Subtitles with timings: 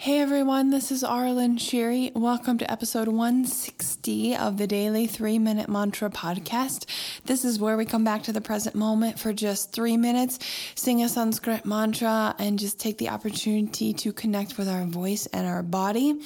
[0.00, 2.14] Hey everyone, this is Aaralyn Shiri.
[2.14, 6.84] Welcome to episode 160 of the Daily 3 Minute Mantra Podcast.
[7.24, 10.38] This is where we come back to the present moment for just three minutes,
[10.76, 15.48] sing a Sanskrit mantra, and just take the opportunity to connect with our voice and
[15.48, 16.20] our body.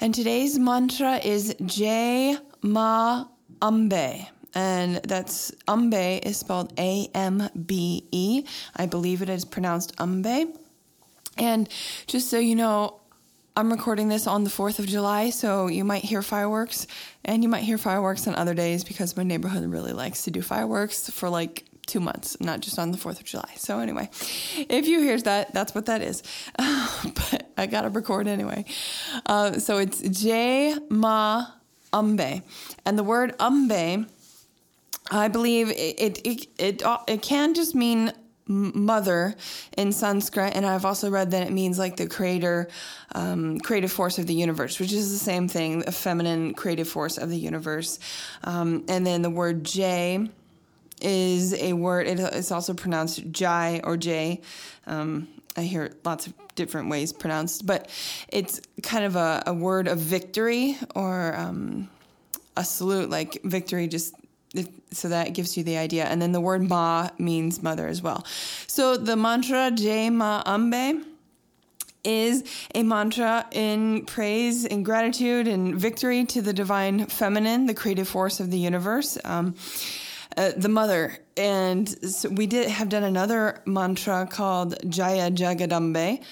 [0.00, 3.26] And today's mantra is Jai Ma
[3.60, 8.44] Ambe and that's Umbe is spelled A M B E.
[8.74, 10.56] I believe it is pronounced Ambe.
[11.38, 11.68] And
[12.06, 13.00] just so you know,
[13.56, 16.88] I'm recording this on the 4th of July, so you might hear fireworks,
[17.24, 20.42] and you might hear fireworks on other days because my neighborhood really likes to do
[20.42, 23.50] fireworks for like two months, not just on the 4th of July.
[23.56, 24.10] So, anyway,
[24.56, 26.22] if you hear that, that's what that is.
[27.04, 28.64] But I got to record anyway.
[29.26, 31.46] Uh, so, it's J Ma
[31.92, 32.42] Umbe.
[32.84, 34.08] And the word umbe,
[35.10, 38.12] I believe it, it, it, it, it can just mean
[38.46, 39.34] mother
[39.76, 42.68] in Sanskrit, and I've also read that it means like the creator,
[43.14, 47.16] um, creative force of the universe, which is the same thing, the feminine creative force
[47.18, 47.98] of the universe.
[48.42, 50.28] Um, and then the word J
[51.00, 54.40] is a word, it, it's also pronounced Jai or J.
[54.86, 57.88] Um, I hear lots of different ways pronounced, but
[58.28, 61.88] it's kind of a, a word of victory or um,
[62.56, 64.14] a salute, like victory just
[64.90, 66.04] so that gives you the idea.
[66.04, 68.24] And then the word ma means mother as well.
[68.66, 71.04] So the mantra Jai Ma Ambe
[72.04, 78.06] is a mantra in praise and gratitude and victory to the divine feminine, the creative
[78.06, 79.54] force of the universe, um,
[80.36, 81.18] uh, the mother.
[81.36, 86.22] And so we did have done another mantra called Jaya Jagadambe.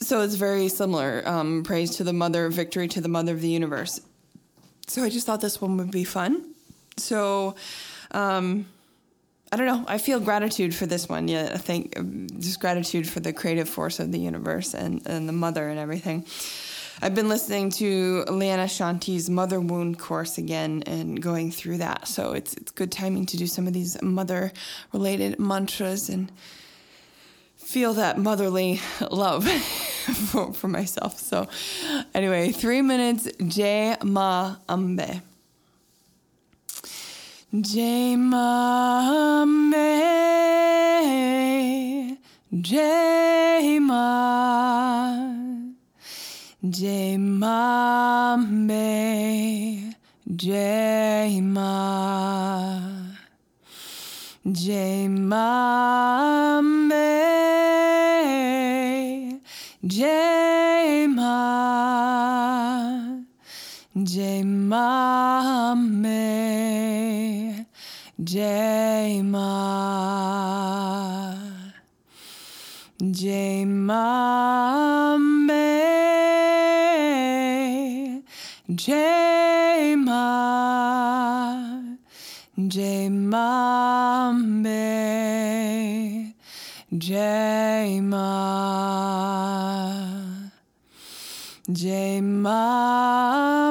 [0.00, 3.48] So it's very similar um, praise to the mother, victory to the mother of the
[3.48, 4.00] universe.
[4.86, 6.51] So I just thought this one would be fun.
[6.96, 7.54] So,
[8.10, 8.66] um,
[9.52, 9.84] I don't know.
[9.86, 11.28] I feel gratitude for this one.
[11.28, 15.28] Yeah, I think um, just gratitude for the creative force of the universe and, and
[15.28, 16.24] the mother and everything.
[17.02, 22.06] I've been listening to Leanna Shanti's Mother Wound course again and going through that.
[22.06, 24.52] So it's it's good timing to do some of these mother
[24.92, 26.30] related mantras and
[27.56, 28.80] feel that motherly
[29.10, 29.48] love
[30.30, 31.18] for, for myself.
[31.18, 31.48] So
[32.14, 35.22] anyway, three minutes Jai Ma Ambe.
[37.52, 39.44] Jema,
[42.50, 44.06] Jema,
[46.62, 48.38] Jema,
[50.96, 51.68] Jema,
[54.46, 55.42] Jema,
[59.84, 61.32] Jema,
[63.94, 65.74] Jema,
[68.24, 69.50] Jai Ma,
[73.00, 76.04] Jai Ma Me,
[78.76, 80.72] Jai Ma,
[82.58, 84.52] Jai Ma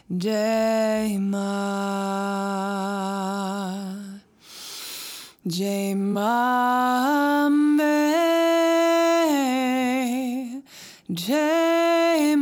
[0.09, 1.19] Jai
[5.99, 8.07] Ma Me,
[11.13, 12.37] Jai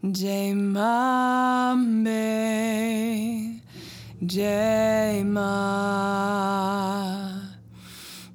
[0.03, 3.61] Jema, me,
[4.25, 5.51] Jema,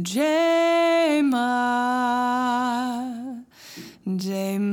[0.00, 1.44] Jema,
[4.06, 4.68] Jemambe,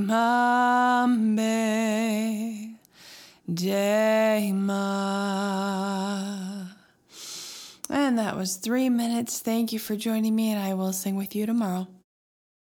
[3.50, 4.75] Jema.
[7.89, 9.39] And that was three minutes.
[9.39, 11.88] Thank you for joining me, and I will sing with you tomorrow.